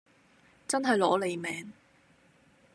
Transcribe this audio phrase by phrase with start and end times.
[0.67, 1.73] 真係攞你命